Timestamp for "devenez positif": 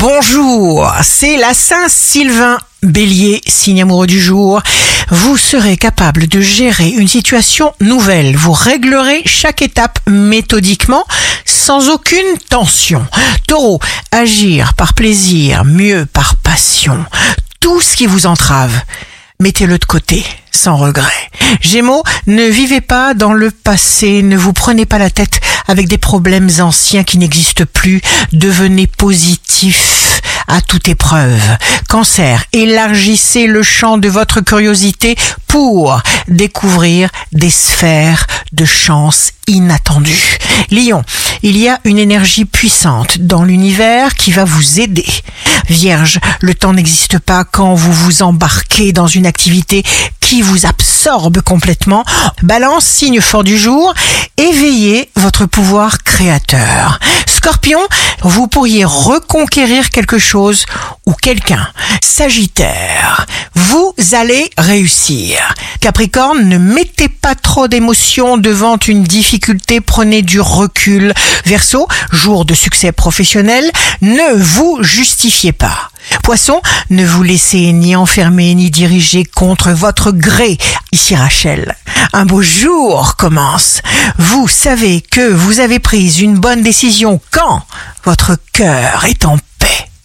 28.32-30.20